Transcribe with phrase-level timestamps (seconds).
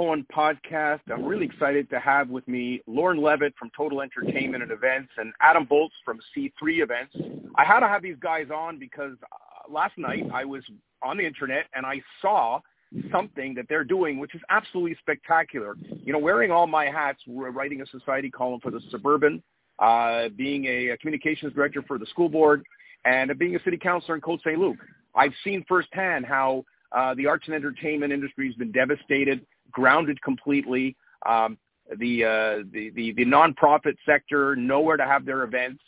[0.00, 1.00] Cohen podcast.
[1.12, 5.30] I'm really excited to have with me Lorne Levitt from Total Entertainment and Events and
[5.42, 7.14] Adam Bultz from C3 Events.
[7.56, 10.62] I had to have these guys on because uh, last night I was
[11.02, 12.60] on the internet and I saw
[13.12, 15.76] something that they're doing, which is absolutely spectacular.
[16.02, 19.42] You know, wearing all my hats, writing a society column for the Suburban,
[19.80, 22.62] uh, being a, communications director for the school board,
[23.04, 24.58] and being a city councilor in Côte St.
[24.58, 24.78] Luc.
[25.14, 30.96] I've seen firsthand how uh, the arts and entertainment industry has been devastated, grounded completely.
[31.26, 31.58] Um,
[31.98, 35.82] the, uh, the the the nonprofit sector nowhere to have their events,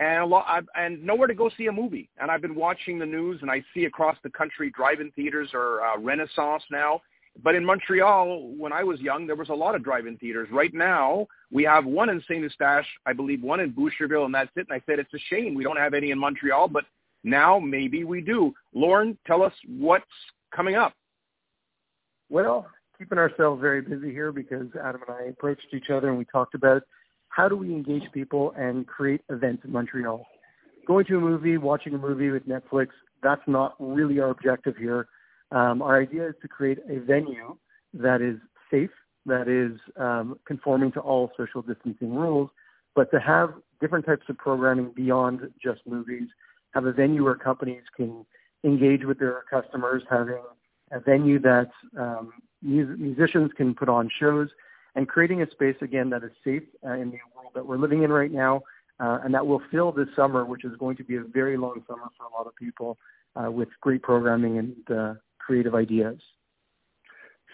[0.00, 2.10] and a lot and nowhere to go see a movie.
[2.18, 5.80] And I've been watching the news, and I see across the country drive-in theaters are
[5.82, 7.00] uh, renaissance now.
[7.42, 10.48] But in Montreal, when I was young, there was a lot of drive-in theaters.
[10.50, 14.50] Right now, we have one in Saint Eustache, I believe, one in Boucherville, and that's
[14.56, 14.66] it.
[14.70, 16.84] And I said it's a shame we don't have any in Montreal, but
[17.24, 18.54] now maybe we do.
[18.72, 20.04] Lorne, tell us what's
[20.54, 20.94] coming up.
[22.30, 22.66] Well,
[22.98, 26.54] keeping ourselves very busy here because Adam and I approached each other and we talked
[26.54, 26.82] about
[27.28, 30.26] how do we engage people and create events in Montreal.
[30.86, 32.88] Going to a movie, watching a movie with Netflix,
[33.22, 35.08] that's not really our objective here.
[35.50, 37.56] Um, our idea is to create a venue
[37.94, 38.36] that is
[38.70, 38.90] safe,
[39.26, 42.50] that is um, conforming to all social distancing rules,
[42.94, 43.50] but to have
[43.80, 46.28] different types of programming beyond just movies,
[46.72, 48.24] have a venue where companies can
[48.64, 50.42] engage with their customers, having
[50.92, 54.48] a venue that um, mus- musicians can put on shows,
[54.94, 58.02] and creating a space again that is safe uh, in the world that we're living
[58.02, 58.62] in right now,
[59.00, 61.82] uh, and that will fill this summer, which is going to be a very long
[61.86, 62.96] summer for a lot of people,
[63.36, 66.18] uh, with great programming and uh, creative ideas.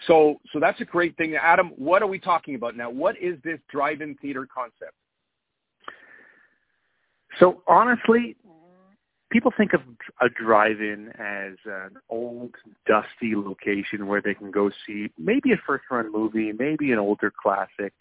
[0.07, 1.71] So, so that's a great thing, Adam.
[1.77, 2.89] What are we talking about now?
[2.89, 4.95] What is this drive-in theater concept?
[7.39, 8.35] So honestly,
[9.33, 9.81] people think of
[10.21, 12.53] a drive-in as an old,
[12.85, 17.93] dusty location where they can go see maybe a first-run movie, maybe an older classic.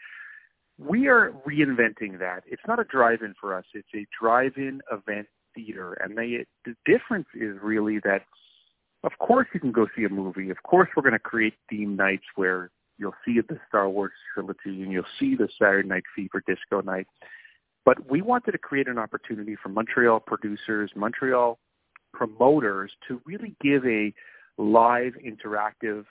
[0.79, 2.43] We are reinventing that.
[2.47, 3.65] It's not a drive-in for us.
[3.73, 8.27] It's a drive-in event theater, and they, the difference is really that,
[9.03, 10.51] of course, you can go see a movie.
[10.51, 14.83] Of course, we're going to create theme nights where you'll see the Star Wars trilogy
[14.83, 17.07] and you'll see the Saturday Night Fever disco night.
[17.85, 21.59] But we wanted to create an opportunity for Montreal producers, Montreal
[22.13, 24.13] promoters to really give a
[24.59, 26.05] live interactive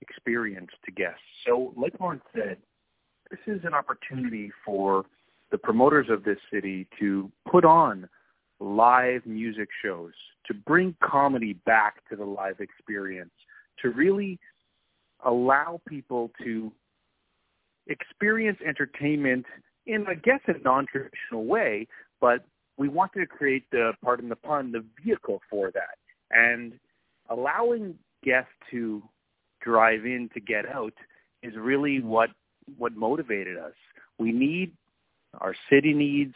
[0.00, 1.20] experience to guests.
[1.46, 2.58] So like Lawrence said,
[3.30, 5.04] this is an opportunity for
[5.50, 8.08] the promoters of this city to put on
[8.60, 10.12] live music shows,
[10.46, 13.30] to bring comedy back to the live experience,
[13.82, 14.38] to really
[15.24, 16.72] allow people to
[17.86, 19.46] experience entertainment
[19.88, 21.88] in, I guess, a non-traditional way,
[22.20, 22.44] but
[22.76, 25.98] we wanted to create the, pardon the pun, the vehicle for that.
[26.30, 26.74] And
[27.28, 29.02] allowing guests to
[29.60, 30.94] drive in to get out
[31.42, 32.30] is really what
[32.76, 33.72] what motivated us.
[34.18, 34.72] We need
[35.40, 36.34] our city needs,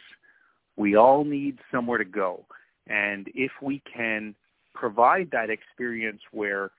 [0.75, 2.45] we all need somewhere to go.
[2.87, 4.35] And if we can
[4.73, 6.71] provide that experience where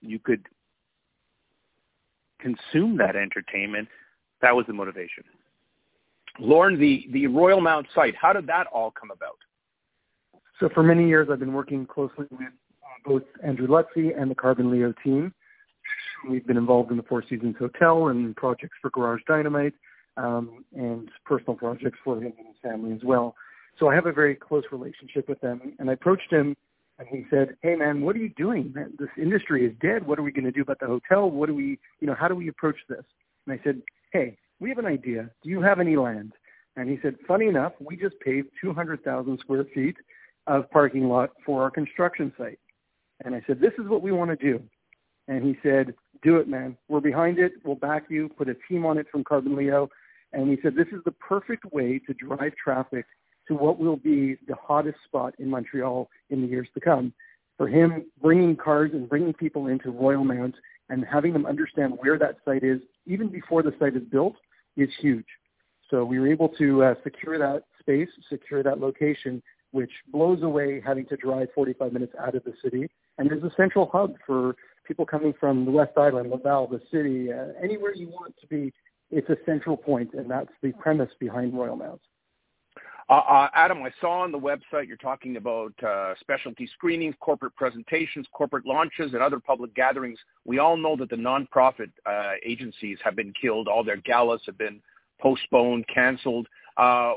[0.00, 0.46] you could
[2.40, 3.88] consume that entertainment,
[4.40, 5.24] that was the motivation.
[6.38, 9.38] Lorne, the, the Royal Mount site, how did that all come about?
[10.60, 14.34] So for many years, I've been working closely with uh, both Andrew Lutfy and the
[14.34, 15.32] Carbonleo team.
[16.28, 19.74] We've been involved in the Four Seasons Hotel and projects for Garage Dynamite
[20.16, 23.34] um, and personal projects for him and his family as well.
[23.78, 25.74] So I have a very close relationship with them.
[25.78, 26.56] And I approached him
[26.98, 28.72] and he said, "Hey man, what are you doing?
[28.98, 30.06] This industry is dead.
[30.06, 31.28] What are we going to do about the hotel?
[31.28, 33.04] What do we, you know, how do we approach this?"
[33.46, 35.30] And I said, "Hey, we have an idea.
[35.42, 36.32] Do you have any land?
[36.76, 39.96] And he said, funny enough, we just paved 200,000 square feet
[40.46, 42.58] of parking lot for our construction site.
[43.24, 44.62] And I said, this is what we want to do.
[45.28, 46.76] And he said, do it, man.
[46.88, 47.52] We're behind it.
[47.64, 48.28] We'll back you.
[48.28, 49.88] Put a team on it from Carbonleo.
[50.32, 53.06] And he said, this is the perfect way to drive traffic
[53.48, 57.12] to what will be the hottest spot in Montreal in the years to come.
[57.56, 60.54] For him, bringing cars and bringing people into Royalmount
[60.88, 64.34] and having them understand where that site is, even before the site is built,
[64.76, 65.26] is huge.
[65.90, 70.80] So we were able to uh, secure that space, secure that location, which blows away
[70.84, 72.88] having to drive 45 minutes out of the city,
[73.18, 77.32] and is a central hub for people coming from the West Island, Laval, the city,
[77.32, 78.72] uh, anywhere you want to be.
[79.10, 82.00] It's a central point, and that's the premise behind Royalmount.
[83.08, 87.54] Uh, uh, Adam, I saw on the website you're talking about uh, specialty screenings, corporate
[87.54, 90.18] presentations, corporate launches, and other public gatherings.
[90.44, 93.68] We all know that the nonprofit uh, agencies have been killed.
[93.68, 94.80] All their galas have been
[95.20, 96.48] postponed, canceled.
[96.76, 97.14] Uh,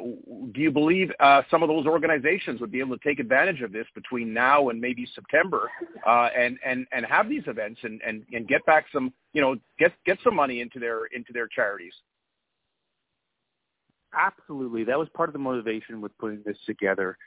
[0.53, 3.71] do you believe uh, some of those organizations would be able to take advantage of
[3.71, 5.71] this between now and maybe September,
[6.05, 9.55] uh, and and and have these events and, and and get back some, you know,
[9.79, 11.93] get get some money into their into their charities?
[14.13, 17.17] Absolutely, that was part of the motivation with putting this together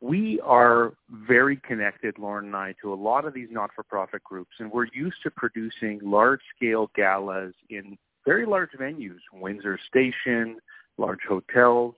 [0.00, 4.72] we are very connected, Lorne and I, to a lot of these not-for-profit groups, and
[4.72, 10.56] we're used to producing large-scale galas in very large venues, Windsor Station,
[10.96, 11.94] large hotels.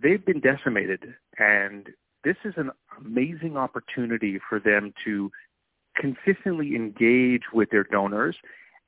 [0.00, 1.88] They've been decimated, and
[2.22, 2.70] this is an
[3.04, 5.30] amazing opportunity for them to
[5.96, 8.36] consistently engage with their donors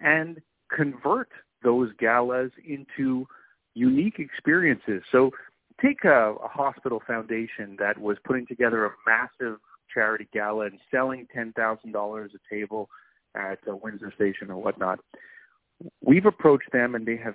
[0.01, 0.41] and
[0.75, 1.29] convert
[1.63, 3.27] those galas into
[3.75, 5.03] unique experiences.
[5.13, 5.31] So
[5.83, 9.59] take a, a hospital foundation that was putting together a massive
[9.93, 12.89] charity gala and selling ten thousand dollars a table
[13.35, 15.01] at uh, Windsor Station or whatnot.
[16.01, 17.35] We've approached them and they have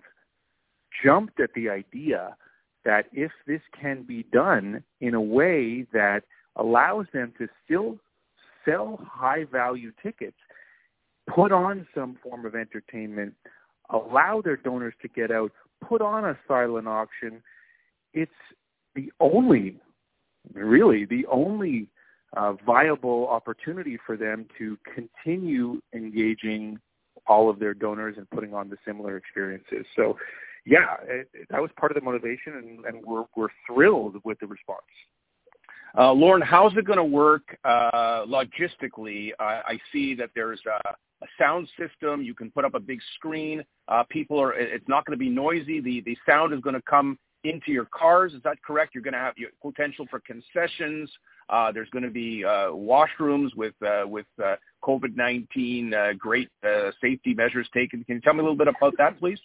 [1.03, 2.35] jumped at the idea
[2.85, 6.21] that if this can be done in a way that
[6.55, 7.97] allows them to still
[8.65, 10.37] sell high value tickets,
[11.33, 13.33] put on some form of entertainment,
[13.89, 15.51] allow their donors to get out,
[15.87, 17.41] put on a silent auction,
[18.13, 18.31] it's
[18.95, 19.79] the only,
[20.53, 21.87] really, the only
[22.35, 26.79] uh, viable opportunity for them to continue engaging
[27.27, 29.85] all of their donors and putting on the similar experiences.
[29.95, 30.17] So,
[30.65, 34.39] yeah, it, it, that was part of the motivation, and, and we're we're thrilled with
[34.39, 34.81] the response.
[35.97, 39.31] Uh, Lorne, how's it going to work uh, logistically?
[39.39, 40.89] I see that there's a,
[41.23, 42.21] a, sound system.
[42.21, 43.63] You can put up a big screen.
[43.87, 44.53] Uh, people are.
[44.53, 45.81] It's not going to be noisy.
[45.81, 48.33] The the sound is going to come into your cars.
[48.33, 48.93] Is that correct?
[48.93, 51.09] You're going to have your potential for concessions.
[51.49, 53.73] Uh, there's going to be uh, washrooms with
[54.05, 56.49] with uh, COVID-19 uh, great
[57.01, 58.03] safety measures taken.
[58.03, 59.39] Can you tell me a little bit about that, please?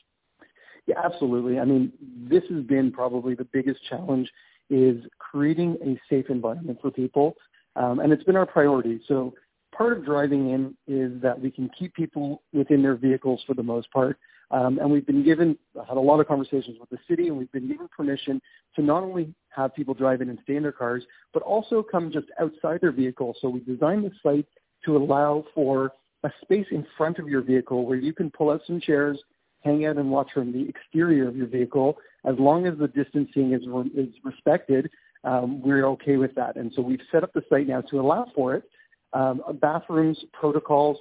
[0.86, 1.58] Yeah, absolutely.
[1.58, 1.92] I mean,
[2.28, 4.30] this has been probably the biggest challenge
[4.70, 7.36] is creating a safe environment for people,
[7.76, 9.00] um, and it's been our priority.
[9.06, 9.34] So
[9.76, 13.62] part of driving in is that we can keep people within their vehicles for the
[13.62, 14.18] most part.
[14.50, 15.58] Um, and we've been given,
[15.88, 18.40] had a lot of conversations with the city, and we've been given permission
[18.76, 21.02] to not only have people drive in and stay in their cars,
[21.32, 23.34] but also come just outside their vehicle.
[23.40, 24.46] So we designed the site
[24.84, 25.92] to allow for
[26.24, 29.20] a space in front of your vehicle where you can pull out some chairs,
[29.62, 31.96] hang out and watch from the exterior of your vehicle.
[32.24, 33.62] As long as the distancing is,
[33.94, 34.90] is respected,
[35.24, 36.56] um, we're okay with that.
[36.56, 38.64] And so we've set up the site now to allow for it.
[39.12, 40.98] Um, bathrooms, protocols,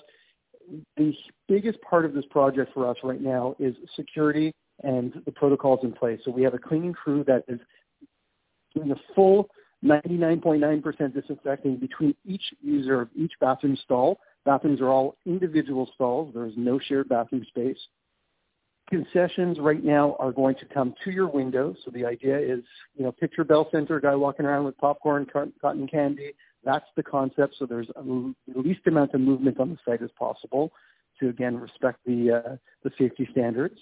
[0.98, 1.14] the
[1.48, 4.54] biggest part of this project for us right now is security
[4.84, 6.20] and the protocols in place.
[6.24, 7.60] So we have a cleaning crew that is
[8.76, 9.50] doing a full
[9.84, 14.20] 99.9% disinfecting between each user of each bathroom stall.
[14.46, 16.34] Bathrooms are all individual stalls.
[16.34, 17.78] There is no shared bathroom space.
[18.90, 21.76] Concessions right now are going to come to your window.
[21.84, 22.64] So the idea is,
[22.96, 26.34] you know, picture Bell Center, guy walking around with popcorn, cotton candy,
[26.64, 27.56] that's the concept.
[27.60, 30.72] So there's the least amount of movement on the site as possible
[31.20, 33.80] to again respect the uh, the safety standards.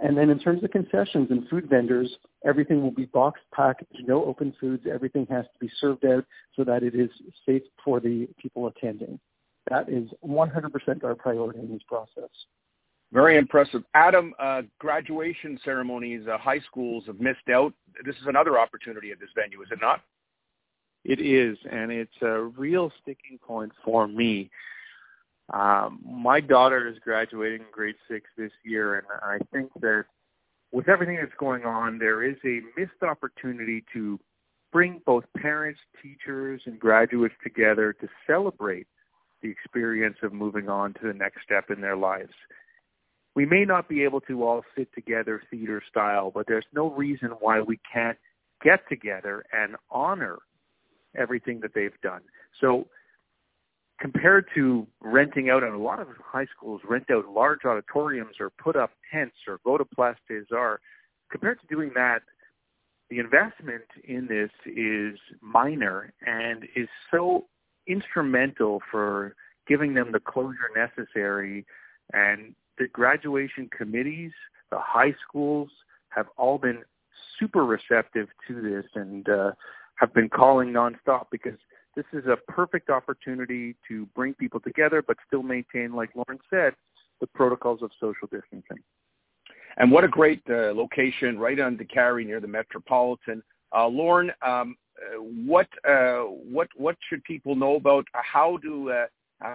[0.00, 2.10] And then in terms of concessions and food vendors,
[2.44, 4.84] everything will be boxed, packaged, no open foods.
[4.92, 6.24] Everything has to be served out
[6.56, 7.10] so that it is
[7.46, 9.20] safe for the people attending.
[9.70, 12.28] That is 100% our priority in this process.
[13.14, 13.84] Very impressive.
[13.94, 17.72] Adam, uh, graduation ceremonies, uh, high schools have missed out.
[18.04, 20.00] This is another opportunity at this venue, is it not?
[21.04, 24.50] It is, and it's a real sticking point for me.
[25.52, 30.06] Um, my daughter is graduating grade six this year, and I think that
[30.72, 34.18] with everything that's going on, there is a missed opportunity to
[34.72, 38.88] bring both parents, teachers, and graduates together to celebrate
[39.40, 42.32] the experience of moving on to the next step in their lives.
[43.34, 47.30] We may not be able to all sit together theater style, but there's no reason
[47.40, 48.18] why we can't
[48.62, 50.38] get together and honor
[51.16, 52.22] everything that they've done.
[52.60, 52.86] So
[54.00, 58.50] compared to renting out, and a lot of high schools rent out large auditoriums or
[58.50, 60.82] put up tents or go to Place des Arts,
[61.30, 62.22] compared to doing that,
[63.10, 67.46] the investment in this is minor and is so
[67.86, 69.34] instrumental for
[69.66, 71.66] giving them the closure necessary.
[72.12, 74.32] And the graduation committees,
[74.70, 75.70] the high schools
[76.08, 76.82] have all been
[77.38, 78.84] super receptive to this.
[78.94, 79.52] And uh,
[79.96, 81.58] have been calling nonstop because
[81.96, 86.74] this is a perfect opportunity to bring people together, but still maintain, like Lorne said,
[87.20, 88.82] the protocols of social distancing.
[89.76, 93.42] And what a great uh, location, right on Décarie near the Metropolitan.
[93.76, 99.06] Uh, Lorne, um, uh, what uh, what what should people know about how do uh,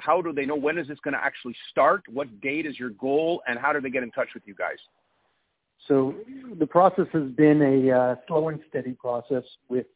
[0.01, 2.03] how do they know when is this going to actually start?
[2.08, 4.77] What date is your goal, and how do they get in touch with you guys?
[5.88, 6.13] So
[6.60, 9.88] the process has been a uh, slow and steady process with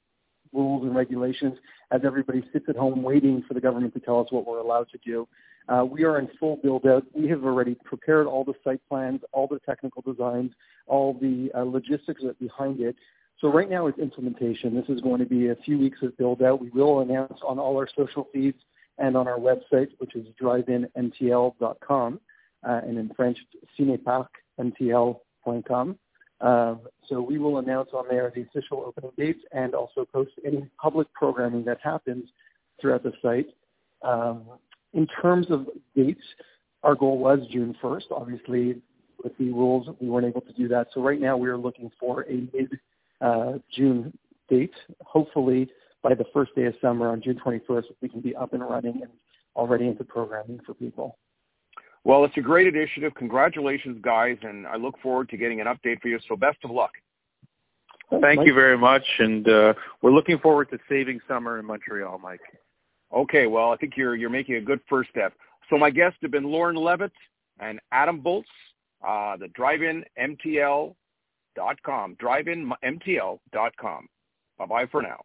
[0.51, 1.55] rules and regulations
[1.91, 4.87] as everybody sits at home waiting for the government to tell us what we're allowed
[4.89, 5.27] to do.
[5.69, 7.05] Uh, we are in full build out.
[7.13, 10.51] We have already prepared all the site plans, all the technical designs,
[10.87, 12.95] all the uh, logistics behind it.
[13.39, 14.75] So right now it's implementation.
[14.75, 16.61] This is going to be a few weeks of build out.
[16.61, 18.57] We will announce on all our social feeds
[18.97, 22.19] and on our website, which is driveinmtl.com,
[22.67, 23.37] uh, and in French,
[23.77, 25.97] cineparkmtl.com.
[26.41, 30.69] Um, so we will announce on there the official opening dates and also post any
[30.81, 32.25] public programming that happens
[32.81, 33.47] throughout the site.
[34.01, 34.43] Um,
[34.93, 36.23] in terms of dates,
[36.83, 38.11] our goal was June 1st.
[38.11, 38.81] Obviously,
[39.23, 40.87] with the rules, we weren't able to do that.
[40.93, 44.73] So right now we are looking for a mid-June uh, date.
[45.01, 45.69] Hopefully
[46.03, 49.01] by the first day of summer on June 21st, we can be up and running
[49.01, 49.11] and
[49.55, 51.17] already into programming for people.
[52.03, 53.13] Well, it's a great initiative.
[53.15, 56.19] Congratulations, guys, and I look forward to getting an update for you.
[56.27, 56.91] So best of luck.
[58.21, 58.47] Thank Mike.
[58.47, 62.41] you very much, and uh, we're looking forward to saving summer in Montreal, Mike.
[63.15, 65.33] Okay, well, I think you're you're making a good first step.
[65.69, 67.13] So my guests have been Lorne Levitt
[67.59, 68.49] and Adam Bultz,
[69.07, 70.95] uh, the drive-in MTL.com,
[72.19, 74.07] drive-in MTL.com.
[74.57, 75.21] Bye-bye for now.